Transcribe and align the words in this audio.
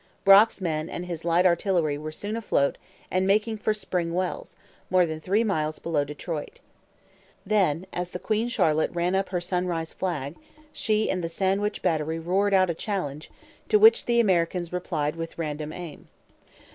Brock's 0.25 0.59
men 0.59 0.89
and 0.89 1.05
his 1.05 1.23
light 1.23 1.45
artillery 1.45 1.95
were 1.95 2.11
soon 2.11 2.35
afloat 2.35 2.79
and 3.11 3.27
making 3.27 3.57
for 3.57 3.71
Spring 3.71 4.15
Wells, 4.15 4.55
more 4.89 5.05
than 5.05 5.21
three 5.21 5.43
miles 5.43 5.77
below 5.77 6.03
Detroit. 6.03 6.59
Then, 7.45 7.85
as 7.93 8.09
the 8.09 8.17
Queen 8.17 8.47
Charlotte 8.49 8.89
ran 8.95 9.13
up 9.13 9.29
her 9.29 9.39
sunrise 9.39 9.93
flag, 9.93 10.37
she 10.73 11.07
and 11.07 11.23
the 11.23 11.29
Sandwich 11.29 11.83
battery 11.83 12.17
roared 12.17 12.51
out 12.55 12.71
a 12.71 12.73
challenge 12.73 13.29
to 13.69 13.77
which 13.77 14.07
the 14.07 14.19
Americans 14.19 14.73
replied 14.73 15.15
with 15.15 15.37
random 15.37 15.71
aim. 15.71 16.07